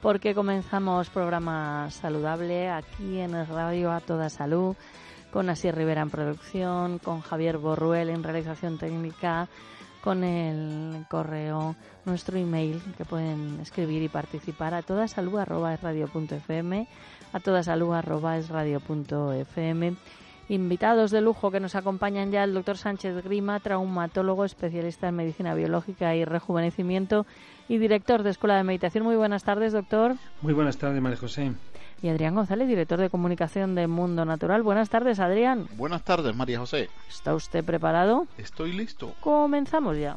[0.00, 4.76] porque comenzamos programa saludable aquí en el radio A Toda Salud,
[5.32, 9.48] con Así Rivera en producción, con Javier Borruel en realización técnica,
[10.02, 15.82] con el correo, nuestro email que pueden escribir y participar a toda salud arroba es
[15.82, 16.86] radio punto fm,
[17.32, 19.96] a toda salud arroba es radio punto fm.
[20.48, 25.54] Invitados de lujo que nos acompañan ya el doctor Sánchez Grima, traumatólogo, especialista en medicina
[25.54, 27.26] biológica y rejuvenecimiento
[27.68, 29.02] y director de Escuela de Meditación.
[29.02, 30.14] Muy buenas tardes, doctor.
[30.42, 31.52] Muy buenas tardes, María José.
[32.00, 34.62] Y Adrián González, director de comunicación de Mundo Natural.
[34.62, 35.66] Buenas tardes, Adrián.
[35.76, 36.90] Buenas tardes, María José.
[37.08, 38.28] ¿Está usted preparado?
[38.38, 39.14] Estoy listo.
[39.20, 40.16] Comenzamos ya.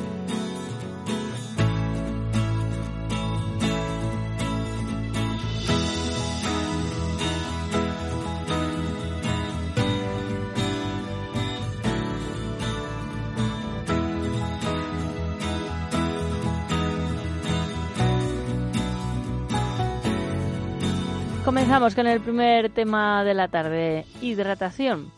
[21.51, 25.11] Comenzamos con el primer tema de la tarde, hidratación.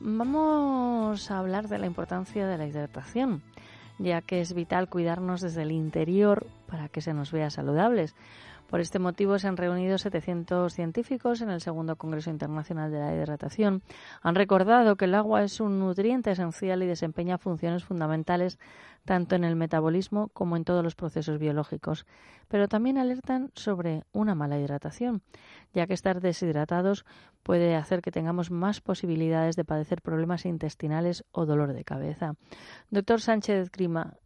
[0.00, 3.42] Vamos a hablar de la importancia de la hidratación,
[3.98, 8.14] ya que es vital cuidarnos desde el interior para que se nos vea saludables.
[8.68, 13.14] Por este motivo se han reunido 700 científicos en el segundo Congreso Internacional de la
[13.14, 13.80] Hidratación.
[14.22, 18.58] Han recordado que el agua es un nutriente esencial y desempeña funciones fundamentales
[19.06, 22.04] tanto en el metabolismo como en todos los procesos biológicos.
[22.48, 25.22] Pero también alertan sobre una mala hidratación,
[25.72, 27.06] ya que estar deshidratados
[27.42, 32.34] puede hacer que tengamos más posibilidades de padecer problemas intestinales o dolor de cabeza.
[32.90, 34.16] Doctor Sánchez Grima,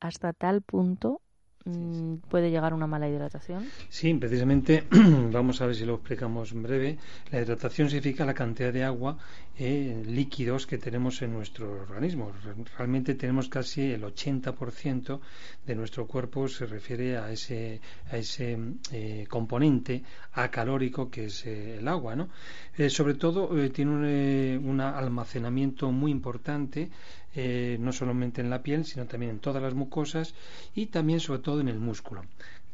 [0.00, 1.20] ¿hasta tal punto
[1.66, 3.66] Mm, puede llegar una mala hidratación?
[3.88, 4.84] Sí, precisamente,
[5.32, 6.98] vamos a ver si lo explicamos en breve.
[7.30, 9.16] La hidratación significa la cantidad de agua,
[9.58, 12.32] eh, líquidos que tenemos en nuestro organismo.
[12.76, 15.20] Realmente tenemos casi el 80%
[15.66, 18.58] de nuestro cuerpo se refiere a ese, a ese
[18.92, 20.02] eh, componente
[20.34, 22.14] acalórico que es eh, el agua.
[22.14, 22.28] ¿no?
[22.88, 26.90] sobre todo tiene un, un almacenamiento muy importante
[27.34, 30.34] eh, no solamente en la piel, sino también en todas las mucosas
[30.74, 32.24] y también sobre todo en el músculo.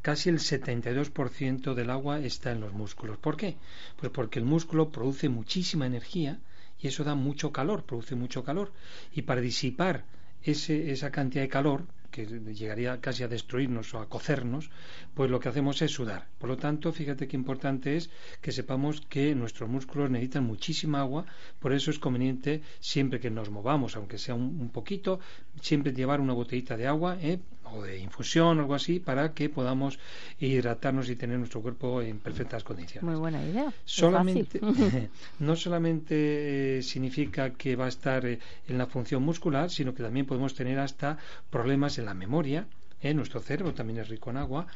[0.02, 3.18] Casi el 72% del agua está en los músculos.
[3.18, 3.56] ¿Por qué?
[3.96, 6.38] Pues porque el músculo produce muchísima energía
[6.80, 8.72] y eso da mucho calor, produce mucho calor.
[9.14, 10.04] Y para disipar
[10.42, 14.70] ese, esa cantidad de calor, que llegaría casi a destruirnos o a cocernos,
[15.14, 16.26] pues lo que hacemos es sudar.
[16.38, 18.10] Por lo tanto, fíjate qué importante es
[18.40, 21.24] que sepamos que nuestros músculos necesitan muchísima agua,
[21.58, 25.20] por eso es conveniente siempre que nos movamos, aunque sea un, poquito,
[25.60, 27.40] siempre llevar una botellita de agua ¿eh?
[27.74, 29.98] O de infusión o algo así para que podamos
[30.38, 33.04] hidratarnos y tener nuestro cuerpo en perfectas condiciones.
[33.04, 33.72] Muy buena idea.
[33.84, 34.60] Solamente,
[35.38, 40.02] no solamente eh, significa que va a estar eh, en la función muscular, sino que
[40.02, 41.18] también podemos tener hasta
[41.50, 42.66] problemas en la memoria,
[43.02, 43.14] ¿eh?
[43.14, 44.66] nuestro cerebro también es rico en agua,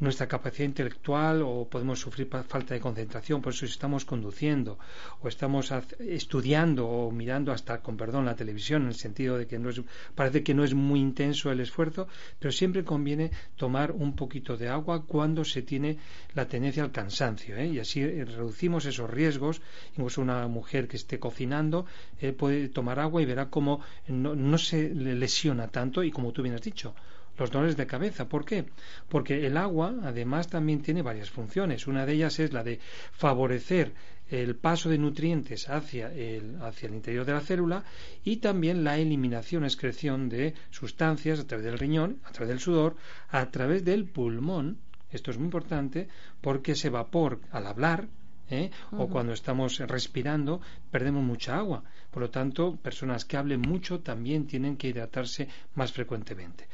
[0.00, 4.78] nuestra capacidad intelectual o podemos sufrir falta de concentración, por eso si estamos conduciendo
[5.20, 9.58] o estamos estudiando o mirando hasta, con perdón, la televisión, en el sentido de que
[9.58, 9.80] no es,
[10.14, 12.08] parece que no es muy intenso el esfuerzo,
[12.38, 15.98] pero siempre conviene tomar un poquito de agua cuando se tiene
[16.34, 17.66] la tendencia al cansancio, ¿eh?
[17.66, 19.60] y así reducimos esos riesgos,
[19.92, 21.86] incluso una mujer que esté cocinando
[22.20, 26.42] eh, puede tomar agua y verá cómo no, no se lesiona tanto y como tú
[26.42, 26.94] bien has dicho,
[27.38, 28.28] los dolores de cabeza.
[28.28, 28.66] ¿Por qué?
[29.08, 31.86] Porque el agua además también tiene varias funciones.
[31.86, 32.80] Una de ellas es la de
[33.12, 33.92] favorecer
[34.30, 37.84] el paso de nutrientes hacia el, hacia el interior de la célula
[38.24, 42.96] y también la eliminación, excreción de sustancias a través del riñón, a través del sudor,
[43.28, 44.78] a través del pulmón.
[45.10, 46.08] Esto es muy importante
[46.40, 48.08] porque ese vapor al hablar
[48.50, 48.70] ¿eh?
[48.92, 50.60] o cuando estamos respirando
[50.90, 51.84] perdemos mucha agua.
[52.10, 56.66] Por lo tanto, personas que hablen mucho también tienen que hidratarse más frecuentemente.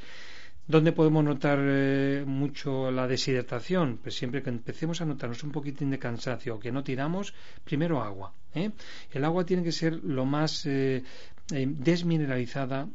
[0.66, 3.98] ¿Dónde podemos notar eh, mucho la deshidratación?
[4.02, 7.34] Pues siempre que empecemos a notarnos un poquitín de cansancio o que no tiramos,
[7.64, 8.32] primero agua.
[8.54, 8.70] ¿eh?
[9.12, 11.02] El agua tiene que ser lo más eh,
[11.50, 12.88] desmineralizada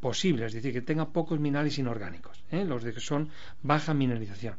[0.00, 3.28] posible, es decir, que tenga pocos minerales inorgánicos, los de que son
[3.62, 4.56] baja mineralización.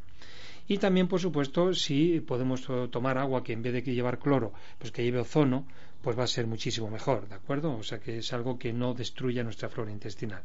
[0.68, 4.54] Y también, por supuesto, si podemos tomar agua que en vez de que llevar cloro,
[4.78, 5.66] pues que lleve ozono,
[6.02, 7.76] pues va a ser muchísimo mejor, ¿de acuerdo?
[7.76, 10.44] O sea que es algo que no destruya nuestra flora intestinal.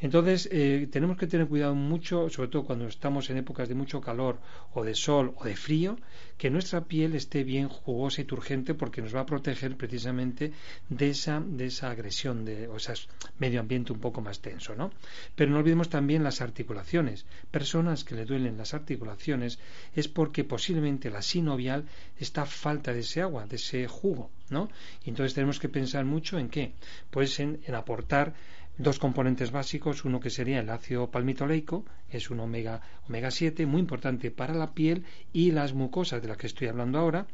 [0.00, 4.00] Entonces, eh, tenemos que tener cuidado mucho, sobre todo cuando estamos en épocas de mucho
[4.00, 4.38] calor
[4.74, 5.96] o de sol o de frío,
[6.36, 10.52] que nuestra piel esté bien jugosa y turgente porque nos va a proteger precisamente
[10.90, 12.94] de esa, de esa agresión, de, o sea,
[13.38, 14.90] medio ambiente un poco más tenso, ¿no?
[15.34, 17.24] Pero no olvidemos también las articulaciones.
[17.50, 19.58] Personas que le duelen las articulaciones
[19.94, 21.86] es porque posiblemente la sinovial
[22.18, 24.68] está falta de ese agua, de ese jugo, ¿no?
[25.04, 26.72] Y entonces tenemos que pensar mucho en qué,
[27.10, 28.34] pues en aportar
[28.78, 33.80] dos componentes básicos, uno que sería el ácido palmitoleico, es un omega, omega 7, muy
[33.80, 37.26] importante para la piel y las mucosas de las que estoy hablando ahora,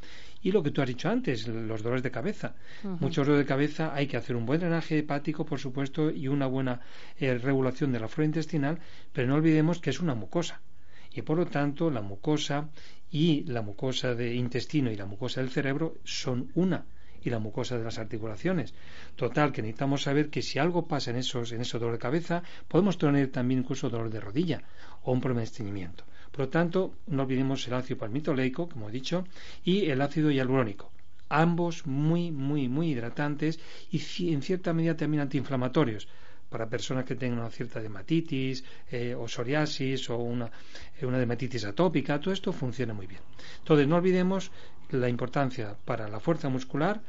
[0.43, 2.55] y lo que tú has dicho antes, los dolores de cabeza.
[2.83, 6.47] Muchos dolores de cabeza hay que hacer un buen drenaje hepático, por supuesto, y una
[6.47, 6.81] buena
[7.19, 8.79] eh, regulación de la flora intestinal,
[9.13, 10.61] pero no olvidemos que es una mucosa.
[11.15, 12.71] Y por lo tanto, la mucosa
[13.11, 16.87] y la mucosa de intestino y la mucosa del cerebro son una
[17.25, 18.75] y la mucosa de las articulaciones.
[19.17, 22.43] Total, que necesitamos saber que si algo pasa en esos, en ese dolor de cabeza,
[22.69, 24.63] podemos tener también incluso dolor de rodilla
[25.03, 26.05] o un problema de estreñimiento.
[26.31, 29.27] Por lo tanto, no olvidemos el ácido palmitoleico, como he dicho,
[29.65, 30.91] y el ácido hialurónico.
[31.29, 33.61] Ambos muy, muy, muy hidratantes
[33.91, 36.09] y en cierta medida también antiinflamatorios
[36.53, 40.47] para personas que tengan una cierta dermatitis eh, o psoriasis o una,
[41.01, 43.23] eh, una dermatitis atópica, todo esto funciona muy bien.
[43.59, 44.53] Entonces, no olvidemos
[44.91, 47.01] la importancia para la fuerza muscular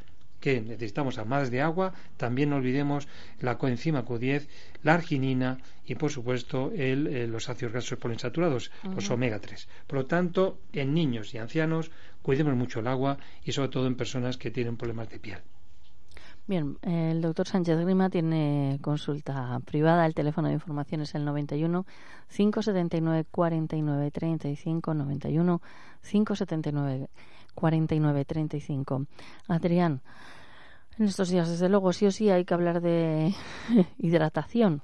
[0.44, 3.08] que necesitamos a más de agua, también no olvidemos
[3.40, 4.48] la coenzima Q10,
[4.84, 9.70] la arginina y por supuesto el, eh, los ácidos grasos poliinsaturados, los omega 3.
[9.88, 11.92] Por lo tanto, en niños y ancianos
[12.22, 15.40] cuidemos mucho el agua y sobre todo en personas que tienen problemas de piel.
[16.46, 20.06] Bien, el doctor Sánchez Grima tiene consulta privada.
[20.06, 21.86] El teléfono de información es el 91
[22.36, 25.62] 579 49 35 91
[26.02, 27.10] 579
[27.56, 29.06] 4935.
[29.48, 30.02] Adrián,
[31.00, 33.34] en estos días, desde luego, sí o sí hay que hablar de
[33.98, 34.82] hidratación.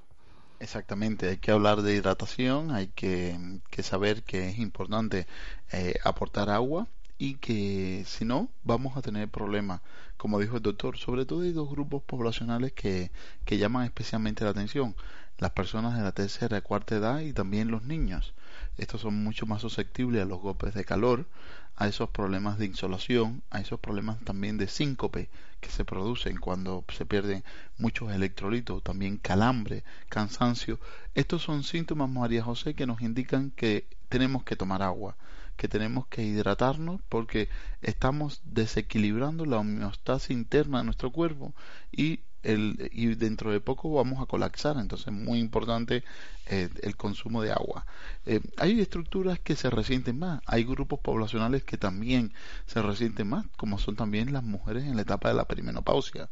[0.61, 3.37] Exactamente, hay que hablar de hidratación, hay que,
[3.81, 5.27] saber que es importante
[5.73, 6.87] eh, aportar agua
[7.19, 9.81] y que si no vamos a tener problemas.
[10.17, 13.11] Como dijo el doctor, sobre todo hay dos grupos poblacionales que,
[13.45, 14.95] que llaman especialmente la atención,
[15.37, 18.33] las personas de la tercera y cuarta edad y también los niños.
[18.77, 21.27] Estos son mucho más susceptibles a los golpes de calor,
[21.75, 25.29] a esos problemas de insolación, a esos problemas también de síncope
[25.59, 27.43] que se producen cuando se pierden
[27.77, 30.79] muchos electrolitos, también calambre, cansancio.
[31.15, 35.15] Estos son síntomas, María José, que nos indican que tenemos que tomar agua,
[35.59, 37.49] que tenemos que hidratarnos porque
[37.81, 41.53] estamos desequilibrando la homeostasis interna de nuestro cuerpo
[41.91, 44.77] y el, y dentro de poco vamos a colapsar.
[44.77, 46.03] Entonces, muy importante
[46.51, 47.85] eh, el consumo de agua.
[48.25, 52.33] Eh, hay estructuras que se resienten más, hay grupos poblacionales que también
[52.65, 56.29] se resienten más, como son también las mujeres en la etapa de la perimenopausia.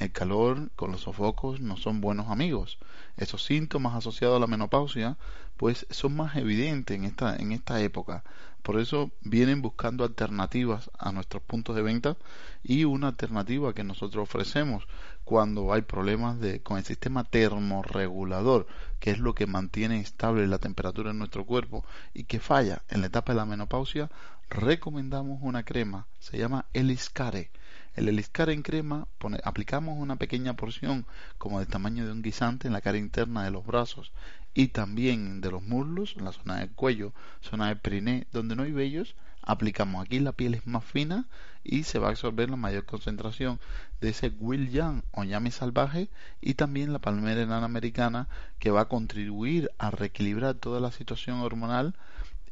[0.00, 2.78] El calor con los sofocos no son buenos amigos.
[3.16, 5.16] Esos síntomas asociados a la menopausia,
[5.56, 8.24] pues son más evidentes en esta, en esta época.
[8.66, 12.16] Por eso vienen buscando alternativas a nuestros puntos de venta
[12.64, 14.88] y una alternativa que nosotros ofrecemos
[15.22, 18.66] cuando hay problemas de, con el sistema termorregulador,
[18.98, 23.02] que es lo que mantiene estable la temperatura en nuestro cuerpo y que falla en
[23.02, 24.10] la etapa de la menopausia,
[24.50, 27.52] recomendamos una crema, se llama Eliscare.
[27.96, 29.08] El Eliscare en crema
[29.42, 31.06] aplicamos una pequeña porción
[31.38, 34.12] como del tamaño de un guisante en la cara interna de los brazos
[34.52, 38.64] y también de los muslos, en la zona del cuello, zona del periné, donde no
[38.64, 41.24] hay vellos, aplicamos aquí la piel es más fina
[41.64, 43.60] y se va a absorber la mayor concentración
[44.02, 46.10] de ese Young o llame salvaje
[46.42, 51.40] y también la palmera enana americana que va a contribuir a reequilibrar toda la situación
[51.40, 51.94] hormonal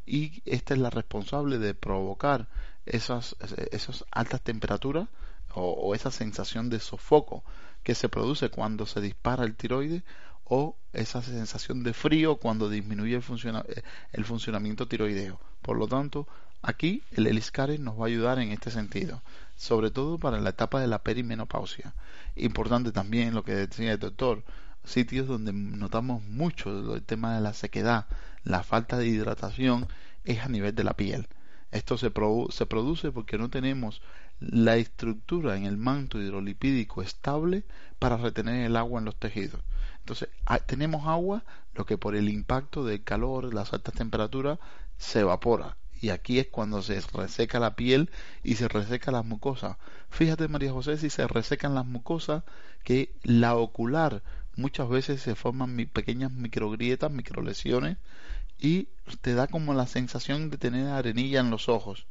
[0.06, 2.48] y esta es la responsable de provocar
[2.86, 3.36] esas
[4.10, 5.08] altas temperaturas
[5.54, 7.44] o, esa sensación de sofoco
[7.82, 10.02] que se produce cuando se dispara el tiroides
[10.44, 13.23] o esa sensación de frío cuando disminuye el,
[13.68, 13.82] eh,
[14.12, 15.40] el funcionamiento tiroideo.
[15.62, 16.28] Por lo tanto,
[16.62, 19.23] aquí el Eliscare nos va a ayudar en este sentido,
[19.56, 21.94] sobre todo para la etapa de la perimenopausia.
[22.37, 24.42] Importante también lo que decía el doctor,
[24.84, 28.06] sitios donde notamos mucho el tema de la sequedad,
[28.44, 29.88] la falta de hidratación
[30.25, 31.26] es a nivel de la piel.
[31.70, 32.12] Esto se,
[32.50, 34.00] se produce porque no tenemos
[34.40, 37.64] la estructura en el manto hidrolipídico estable
[37.98, 39.60] para retener el agua en los tejidos.
[40.00, 44.58] Entonces, ah, tenemos agua, lo que por el impacto del calor, las altas temperaturas,
[44.98, 45.76] se evapora.
[46.00, 48.10] Y aquí es cuando se reseca la piel
[48.42, 49.78] y se reseca las mucosas.
[50.10, 52.44] Fíjate, María José, si se resecan las mucosas,
[52.82, 54.22] que la ocular
[54.56, 57.96] muchas veces se forman pequeñas microgrietas, microlesiones,
[58.58, 58.88] y
[59.22, 62.06] te da como la sensación de tener arenilla en los ojos.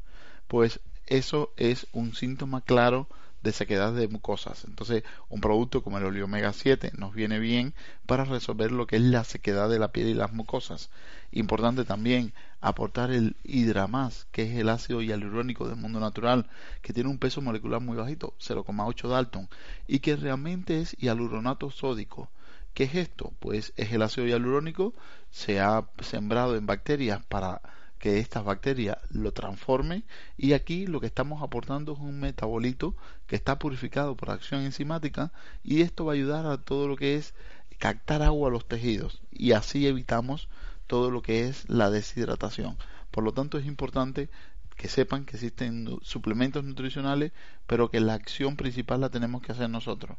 [0.47, 3.07] Pues eso es un síntoma claro
[3.43, 4.63] de sequedad de mucosas.
[4.63, 7.73] Entonces, un producto como el oleomega 7 nos viene bien
[8.05, 10.89] para resolver lo que es la sequedad de la piel y las mucosas.
[11.31, 16.47] Importante también aportar el hidramás, que es el ácido hialurónico del mundo natural,
[16.81, 19.49] que tiene un peso molecular muy bajito, 0,8 Dalton,
[19.87, 22.29] y que realmente es hialuronato sódico.
[22.73, 23.33] ¿Qué es esto?
[23.39, 24.93] Pues es el ácido hialurónico,
[25.31, 27.61] se ha sembrado en bacterias para
[28.03, 30.03] que estas bacterias lo transformen
[30.35, 35.31] y aquí lo que estamos aportando es un metabolito que está purificado por acción enzimática
[35.63, 37.33] y esto va a ayudar a todo lo que es
[37.79, 40.49] captar agua a los tejidos y así evitamos
[40.85, 42.77] todo lo que es la deshidratación.
[43.09, 44.29] Por lo tanto es importante
[44.75, 47.31] que sepan que existen suplementos nutricionales,
[47.67, 50.17] pero que la acción principal la tenemos que hacer nosotros,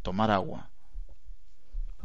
[0.00, 0.70] tomar agua.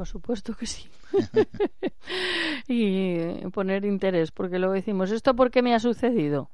[0.02, 0.90] Por supuesto que sí.
[2.68, 6.50] y poner interés, porque luego decimos, ¿esto por qué me ha sucedido?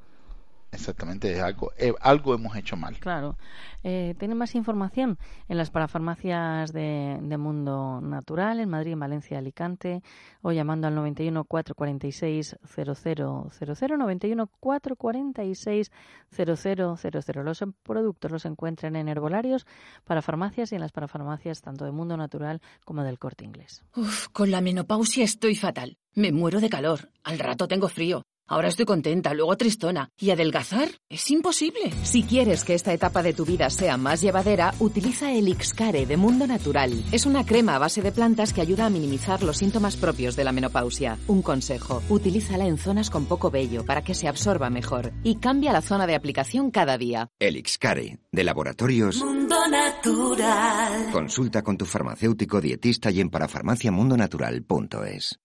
[0.77, 2.99] Exactamente, algo, eh, algo hemos hecho mal.
[2.99, 3.35] Claro.
[3.83, 5.17] Eh, Tiene más información
[5.49, 10.03] en las parafarmacias de, Mundo Natural, en Madrid, en Valencia, Alicante,
[10.43, 15.91] o llamando al 91 446 0000, 91 446
[16.29, 17.43] 0000.
[17.43, 19.65] Los productos los encuentran en herbolarios,
[20.03, 23.83] parafarmacias y en las parafarmacias tanto de Mundo Natural como del Corte Inglés.
[23.95, 25.97] Uf, con la menopausia estoy fatal.
[26.13, 27.09] Me muero de calor.
[27.23, 28.23] Al rato tengo frío.
[28.47, 30.09] Ahora estoy contenta, luego tristona.
[30.17, 30.87] ¿Y adelgazar?
[31.09, 31.91] Es imposible.
[32.03, 36.15] Si quieres que esta etapa de tu vida sea más llevadera, utiliza el Ixcare de
[36.15, 36.93] Mundo Natural.
[37.11, 40.45] Es una crema a base de plantas que ayuda a minimizar los síntomas propios de
[40.45, 41.17] la menopausia.
[41.27, 45.73] Un consejo, utilízala en zonas con poco vello para que se absorba mejor y cambia
[45.73, 47.29] la zona de aplicación cada día.
[47.39, 51.11] El Ixcare, de Laboratorios Mundo Natural.
[51.11, 55.39] Consulta con tu farmacéutico dietista y en parafarmaciamundonatural.es.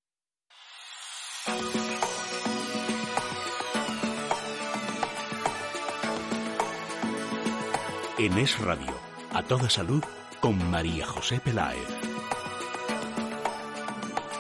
[8.23, 8.95] En Es Radio,
[9.33, 10.01] a toda salud,
[10.41, 11.89] con María José Peláez.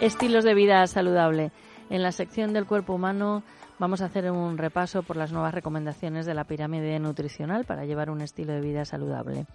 [0.00, 1.50] Estilos de vida saludable.
[1.90, 3.42] En la sección del cuerpo humano
[3.80, 8.08] vamos a hacer un repaso por las nuevas recomendaciones de la pirámide nutricional para llevar
[8.10, 9.46] un estilo de vida saludable.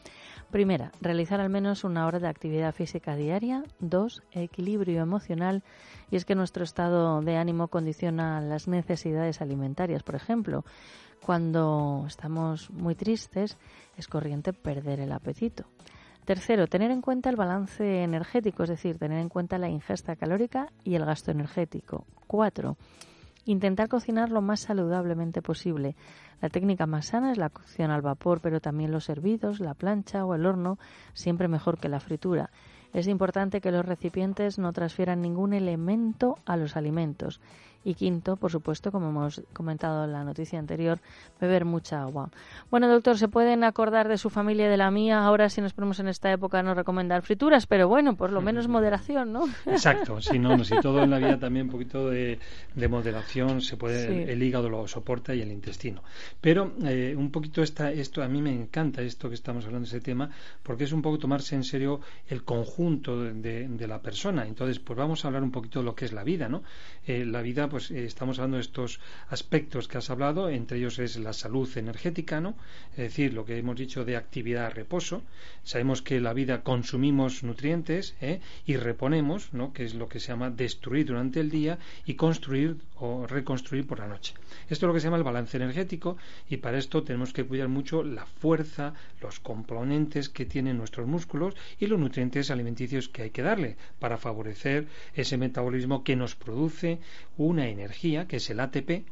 [0.51, 3.63] Primera, realizar al menos una hora de actividad física diaria.
[3.79, 5.63] Dos, equilibrio emocional.
[6.11, 10.65] Y es que nuestro estado de ánimo condiciona las necesidades alimentarias, por ejemplo.
[11.21, 13.57] Cuando estamos muy tristes
[13.97, 15.65] es corriente perder el apetito.
[16.25, 20.67] Tercero, tener en cuenta el balance energético, es decir, tener en cuenta la ingesta calórica
[20.83, 22.05] y el gasto energético.
[22.27, 22.75] Cuatro,
[23.45, 25.95] intentar cocinar lo más saludablemente posible.
[26.41, 30.25] La técnica más sana es la cocción al vapor, pero también los hervidos, la plancha
[30.25, 30.77] o el horno,
[31.13, 32.49] siempre mejor que la fritura.
[32.93, 37.41] Es importante que los recipientes no transfieran ningún elemento a los alimentos
[37.87, 40.99] y quinto, por supuesto, como hemos comentado en la noticia anterior,
[41.39, 42.29] beber mucha agua.
[42.69, 45.23] Bueno, doctor, se pueden acordar de su familia y de la mía.
[45.23, 48.67] Ahora, si nos ponemos en esta época, no recomendar frituras, pero bueno, por lo menos
[48.67, 49.45] moderación, ¿no?
[49.65, 52.39] Exacto, si no, si todo en la vida también un poquito de,
[52.89, 56.03] moderación, se puede, el, hígado lo soporta y el intestino.
[56.41, 59.95] Pero eh, un poquito esta, esto, a mí me encanta esto que estamos hablando de
[59.95, 60.29] ese tema,
[60.61, 64.45] porque es un poco tomarse en serio el conjunto de, de la persona.
[64.45, 66.63] Entonces, pues vamos a hablar un poquito de lo que es la vida, ¿no?
[67.05, 70.99] Eh, la vida, pues eh, estamos hablando de estos aspectos que has hablado, entre ellos
[70.99, 72.55] es la salud energética, ¿no?
[72.91, 75.21] Es decir, lo que hemos dicho de actividad reposo.
[75.63, 78.39] Sabemos que la vida consumimos nutrientes ¿eh?
[78.65, 79.73] y reponemos, ¿no?
[79.73, 83.99] Que es lo que se llama destruir durante el día y construir o reconstruir por
[83.99, 84.33] la noche.
[84.69, 86.17] Esto es lo que se llama el balance energético
[86.49, 91.55] y para esto tenemos que cuidar mucho la fuerza, los componentes que tienen nuestros músculos
[91.79, 96.99] y los nutrientes alimenticios que hay que darle para favorecer ese metabolismo que nos produce
[97.37, 99.05] una energía, que es el ATP,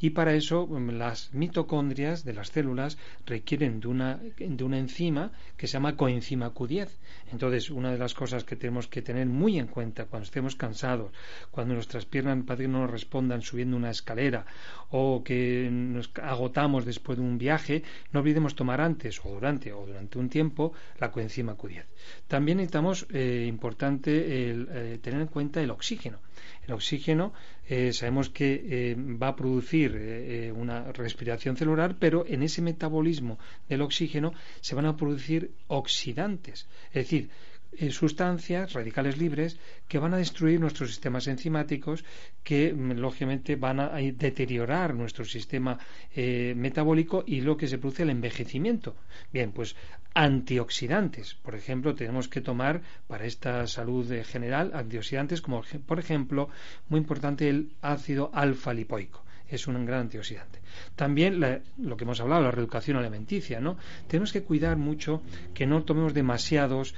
[0.00, 5.32] Y para eso mm, las mitocondrias de las células requieren de una, de una enzima
[5.56, 6.88] que se llama coenzima Q10.
[7.32, 11.12] Entonces, una de las cosas que tenemos que tener muy en cuenta cuando estemos cansados,
[11.50, 14.46] cuando nuestras piernas no nos respondan subiendo una escalera
[14.90, 19.86] o que nos agotamos después de un viaje, no olvidemos tomar antes o durante o
[19.86, 21.84] durante un tiempo la coenzima Q10.
[22.26, 24.10] También necesitamos, eh, importante,
[24.50, 26.18] eh, tener en cuenta el oxígeno.
[26.66, 27.32] El oxígeno
[27.68, 34.32] eh, sabemos que va a producir una respiración celular, pero en ese metabolismo del oxígeno
[34.60, 36.66] se van a producir oxidantes.
[36.88, 37.30] Es decir,
[37.72, 42.04] eh, sustancias, radicales libres, que van a destruir nuestros sistemas enzimáticos,
[42.42, 45.78] que mm, lógicamente van a deteriorar nuestro sistema
[46.14, 48.96] eh, metabólico y lo que se produce el envejecimiento.
[49.32, 49.76] Bien, pues
[50.14, 56.48] antioxidantes, por ejemplo, tenemos que tomar para esta salud general antioxidantes como por ejemplo,
[56.88, 60.60] muy importante el ácido alfa lipoico es un gran antioxidante.
[60.94, 61.40] También
[61.78, 63.76] lo que hemos hablado, la reeducación alimenticia, ¿no?
[64.06, 65.22] Tenemos que cuidar mucho
[65.54, 66.94] que no tomemos demasiados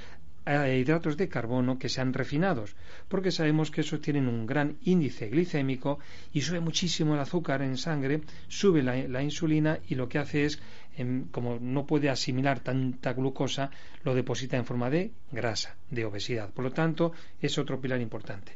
[0.51, 2.75] hidratos de carbono que sean refinados,
[3.07, 5.99] porque sabemos que esos tienen un gran índice glicémico
[6.33, 10.61] y sube muchísimo el azúcar en sangre, sube la, insulina y lo que hace es,
[10.97, 13.71] em, como no puede asimilar tanta glucosa,
[14.03, 16.49] lo deposita en forma de grasa, de obesidad.
[16.49, 18.53] Por lo tanto, es otro pilar importante.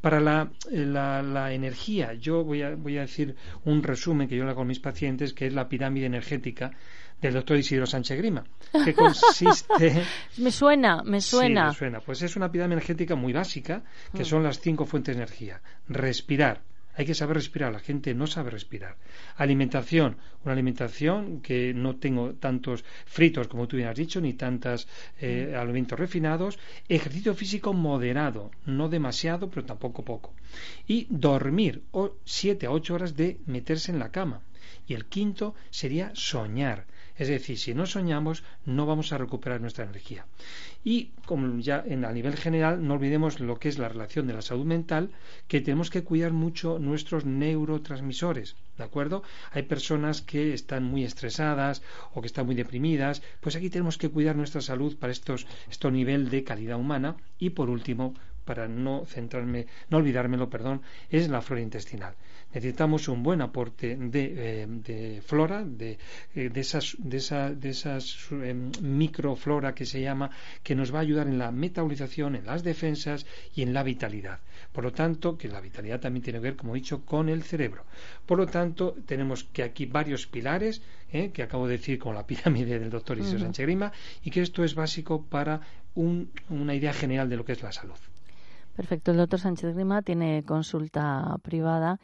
[0.00, 4.50] Para la, la energía, yo voy a, voy a decir un resumen que yo le
[4.50, 6.72] hago a mis pacientes, que es la pirámide energética
[7.20, 8.44] del doctor Isidro Sánchez Grima,
[8.84, 10.04] que consiste...
[10.38, 11.68] me suena, me suena.
[11.68, 12.00] me suena.
[12.00, 13.82] Pues es una pirámide energética muy básica,
[14.14, 14.26] que mm.
[14.26, 15.60] son las cinco fuentes de energía.
[15.88, 16.62] Respirar.
[16.98, 18.96] Hay que saber respirar, la gente no sabe respirar.
[19.36, 24.88] Alimentación, una alimentación que no tengo tantos fritos como tú bien has dicho, ni tantos
[25.20, 25.56] eh, mm.
[25.56, 26.58] alimentos refinados.
[26.88, 30.34] Ejercicio físico moderado, no demasiado, pero tampoco poco.
[30.88, 34.40] Y dormir, o siete a ocho horas de meterse en la cama.
[34.88, 36.86] Y el quinto sería soñar
[37.18, 40.26] es decir, si no soñamos, no vamos a recuperar nuestra energía.
[40.84, 44.34] Y como ya en, a nivel general, no olvidemos lo que es la relación de
[44.34, 45.10] la salud mental,
[45.48, 48.56] que tenemos que cuidar mucho nuestros neurotransmisores.
[48.78, 49.24] ¿De acuerdo?
[49.50, 51.82] Hay personas que están muy estresadas
[52.14, 53.22] o que están muy deprimidas.
[53.40, 57.16] Pues aquí tenemos que cuidar nuestra salud para estos, este nivel de calidad humana.
[57.40, 58.14] Y por último,
[58.48, 60.80] para no centrarme, no olvidármelo, perdón,
[61.10, 62.14] es la flora intestinal
[62.52, 64.34] necesitamos un buen aporte de,
[64.86, 65.98] eh, flora, de,
[66.34, 70.30] eh, de, esas, de, esa, de esas eh, microflora que se llama,
[70.62, 74.40] que nos va a ayudar en la metabolización, en las defensas y en la vitalidad.
[74.72, 77.42] Por lo tanto, que la vitalidad también tiene que ver, como he dicho, con el
[77.42, 77.84] cerebro.
[78.24, 82.78] Por lo tanto, tenemos que aquí varios pilares, que acabo de decir con la pirámide
[82.78, 85.60] del doctor Isidro Sánchez Grima, y que esto es básico para
[85.94, 87.96] una idea general de lo que es la salud.
[88.78, 89.10] Perfecto.
[89.10, 91.98] El doctor Sánchez Grima tiene consulta privada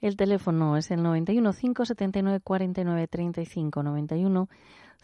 [0.00, 4.48] el teléfono es el 91 579 49 35 91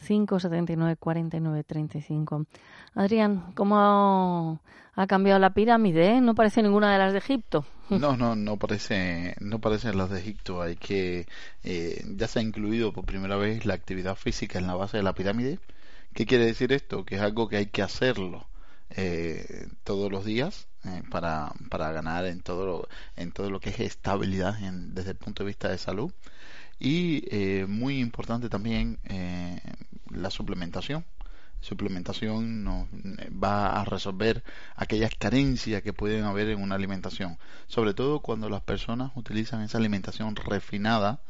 [0.07, 2.47] 579 49 35.
[2.95, 4.61] Adrián, ¿cómo
[4.95, 6.17] ha cambiado la pirámide?
[6.17, 6.21] Eh?
[6.21, 7.65] No parece ninguna de las de Egipto.
[7.89, 10.61] No, no, no parece, no parecen las de Egipto.
[10.61, 11.27] Hay que,
[11.63, 15.03] eh, ya se ha incluido por primera vez la actividad física en la base de
[15.05, 15.59] la pirámide.
[16.15, 17.05] ¿Qué quiere decir esto?
[17.05, 18.47] Que es algo que hay que hacerlo
[18.91, 23.71] eh, todos los días eh, para, para ganar en todo lo, en todo lo que
[23.71, 26.12] es estabilidad desde el punto de vista de salud.
[26.81, 29.61] Y eh, muy importante también eh,
[30.11, 31.05] la suplementación.
[31.61, 32.88] Suplementación nos
[33.33, 34.42] va a resolver
[34.75, 37.38] aquellas carencias que pueden haber en una alimentación.
[37.68, 41.21] Sobre todo cuando las personas utilizan esa alimentación refinada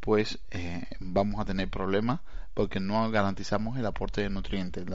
[0.00, 0.40] pues
[1.00, 2.20] vamos a tener problemas
[2.56, 4.86] porque no garantizamos el aporte de nutrientes,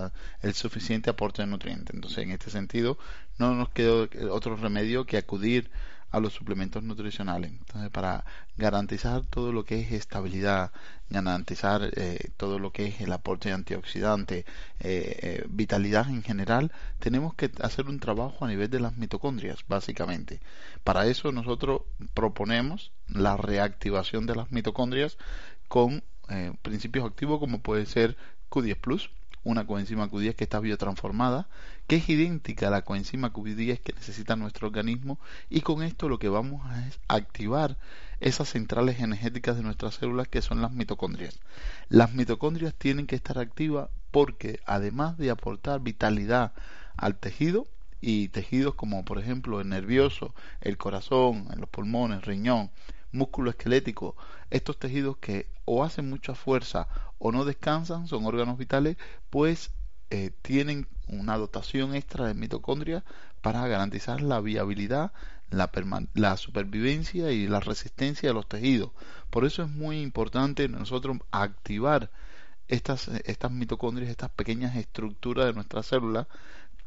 [0.41, 1.93] el suficiente aporte de nutrientes.
[1.93, 2.97] Entonces, en este sentido,
[3.37, 5.69] no nos queda otro remedio que acudir
[6.09, 7.51] a los suplementos nutricionales.
[7.51, 8.25] Entonces, para
[8.57, 10.71] garantizar todo lo que es estabilidad,
[11.07, 14.39] garantizar eh, todo lo que es el aporte de antioxidante,
[14.79, 19.59] eh, eh, vitalidad en general, tenemos que hacer un trabajo a nivel de las mitocondrias,
[19.67, 20.41] básicamente.
[20.83, 21.83] Para eso nosotros
[22.15, 25.19] proponemos la reactivación de las mitocondrias
[25.67, 28.17] con eh, principios activos como puede ser
[28.49, 29.09] Q10 Plus,
[29.43, 31.47] una coenzima Q10 que está biotransformada,
[31.87, 36.19] que es idéntica a la coenzima Q10 que necesita nuestro organismo y con esto lo
[36.19, 37.77] que vamos a es activar
[38.19, 41.39] esas centrales energéticas de nuestras células que son las mitocondrias.
[41.89, 46.53] Las mitocondrias tienen que estar activas porque además de aportar vitalidad
[46.97, 47.65] al tejido,
[48.01, 52.71] y tejidos como por ejemplo el nervioso, el corazón, los pulmones, riñón,
[53.11, 54.15] músculo esquelético,
[54.49, 58.97] estos tejidos que o hacen mucha fuerza o no descansan, son órganos vitales,
[59.29, 59.71] pues
[60.09, 63.03] eh, tienen una dotación extra de mitocondria
[63.41, 65.11] para garantizar la viabilidad,
[65.49, 65.69] la,
[66.13, 68.91] la, supervivencia y la resistencia de los tejidos.
[69.29, 72.11] Por eso es muy importante nosotros activar
[72.67, 76.27] estas, estas mitocondrias, estas pequeñas estructuras de nuestras células,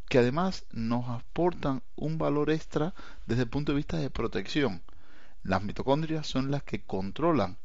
[0.09, 2.95] que además nos aportan un valor extra
[3.27, 4.83] desde el punto de vista de protección.
[5.45, 7.59] Las mitocondrias son las que controlan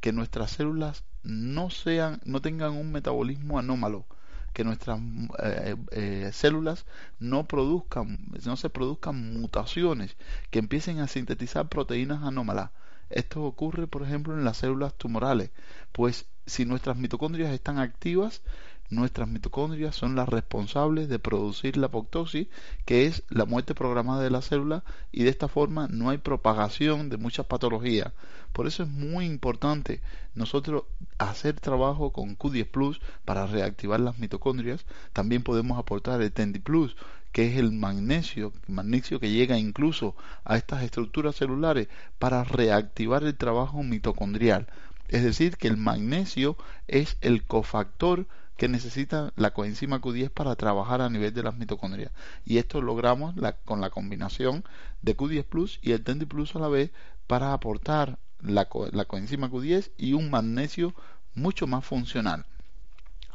[0.00, 4.04] que nuestras células no sean, no tengan un metabolismo anómalo,
[4.52, 5.00] que nuestras
[5.42, 6.84] eh, eh, células
[7.18, 10.16] no produzcan, no se produzcan mutaciones,
[10.50, 12.70] que empiecen a sintetizar proteínas anómalas.
[13.08, 15.50] Esto ocurre, por ejemplo, en las células tumorales,
[15.92, 18.42] pues si nuestras mitocondrias están activas,
[18.90, 22.48] nuestras mitocondrias son las responsables de producir la apoptosis,
[22.84, 27.08] que es la muerte programada de la célula, y de esta forma no hay propagación
[27.08, 28.12] de muchas patologías.
[28.52, 30.00] Por eso es muy importante
[30.34, 30.84] nosotros
[31.18, 34.84] hacer trabajo con Q10 Plus para reactivar las mitocondrias.
[35.12, 36.96] También podemos aportar el Tendi Plus,
[37.32, 41.88] que es el magnesio, magnesio que llega incluso a estas estructuras celulares
[42.20, 44.68] para reactivar el trabajo mitocondrial.
[45.08, 51.00] Es decir, que el magnesio es el cofactor que necesita la coenzima Q10 para trabajar
[51.00, 52.12] a nivel de las mitocondrias.
[52.44, 54.64] Y esto logramos con la combinación
[55.02, 56.92] de Q10 Plus y el Tendi Plus a la vez
[57.26, 60.94] para aportar la, la coenzima Q10 y un magnesio
[61.34, 62.46] mucho más funcional.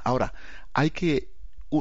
[0.04, 0.34] Ahora,
[0.74, 1.32] hay que,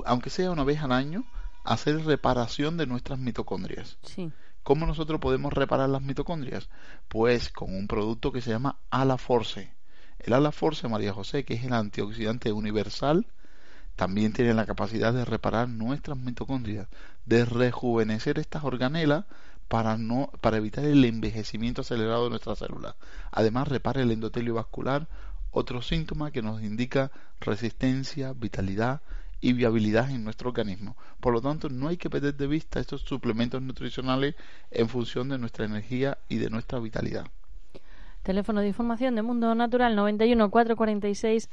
[0.05, 1.25] aunque sea una vez al año,
[1.65, 3.99] hacer reparación de nuestras mitocondrias.
[4.03, 4.33] Sí.
[4.63, 6.69] ¿Cómo nosotros podemos reparar las mitocondrias?
[7.09, 9.73] Pues con un producto que se llama Alaforce.
[10.19, 13.27] El Alaforce, María José, que es el antioxidante universal,
[13.97, 16.89] también tiene la capacidad de reparar nuestras mitocondrias,
[17.27, 19.25] de rejuvenecer estas organelas
[19.69, 22.95] para, no, para evitar el envejecimiento acelerado de nuestras células.
[23.31, 25.09] Además, repara el endotelio vascular,
[25.51, 29.03] otro síntoma que nos indica resistencia, vitalidad
[29.41, 30.97] y viabilidad en nuestro organismo.
[31.21, 34.35] Por lo tanto, no hay que perder de vista estos suplementos nutricionales
[34.71, 37.27] en función de nuestra energía y de nuestra vitalidad.
[38.23, 41.51] Teléfono de información de Mundo Natural 91 446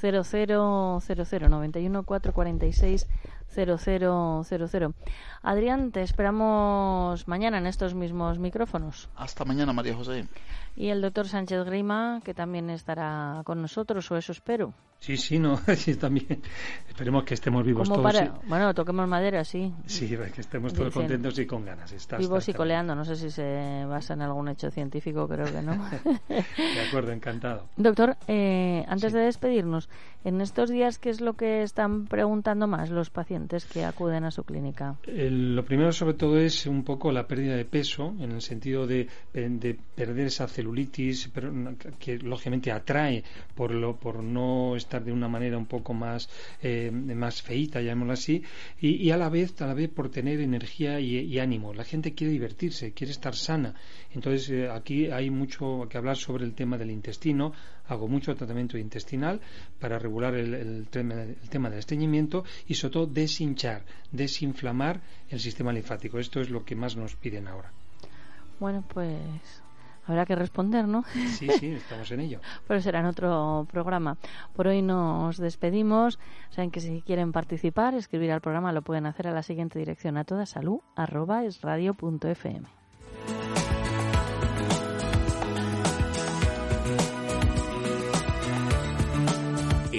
[0.00, 3.06] 0000 91 446
[3.54, 4.94] 0000.
[5.42, 9.08] Adrián, te esperamos mañana en estos mismos micrófonos.
[9.16, 10.26] Hasta mañana, María José.
[10.74, 14.74] Y el doctor Sánchez Grima, que también estará con nosotros, o eso espero.
[14.98, 16.42] Sí, sí, no, sí, también.
[16.88, 18.14] Esperemos que estemos vivos todos.
[18.46, 19.72] Bueno, toquemos madera, sí.
[19.86, 21.94] Sí, que estemos todos contentos y con ganas.
[22.18, 25.72] vivos y coleando, no sé si se basa en algún hecho científico, creo que no.
[26.28, 27.68] de acuerdo, encantado.
[27.76, 29.88] Doctor, eh, antes de despedirnos,
[30.24, 33.35] en estos días, ¿qué es lo que están preguntando más los pacientes
[33.72, 34.96] que acuden a su clínica?
[35.06, 39.08] lo primero, sobre todo, es un poco la pérdida de peso, en el sentido de,
[39.32, 41.52] de perder esa celulitis, pero,
[41.98, 46.28] que lógicamente atrae por, lo, por no estar de una manera un poco más,
[46.62, 48.42] eh, más feita, llamémoslo así,
[48.80, 51.74] y, a la vez, a la vez por tener energía y, ánimo.
[51.74, 53.74] La gente quiere divertirse, quiere estar sana.
[54.14, 57.52] Entonces, eh, aquí hay mucho que hablar sobre el tema del intestino.
[57.88, 59.40] Hago mucho tratamiento intestinal
[59.78, 65.72] para regular el, tema, el tema del estreñimiento y sobre todo deshinchar, desinflamar el sistema
[65.72, 66.18] linfático.
[66.18, 67.72] Esto es lo que más nos piden ahora.
[68.58, 69.62] Bueno, pues
[70.06, 71.04] Habrá que responder, ¿no?
[71.36, 72.40] Sí, sí, estamos en ello.
[72.68, 74.16] Pero será en otro programa.
[74.54, 76.18] Por hoy nos despedimos.
[76.50, 80.16] Saben que si quieren participar, escribir al programa, lo pueden hacer a la siguiente dirección
[80.16, 82.66] a toda salud arroba es radio punto fm.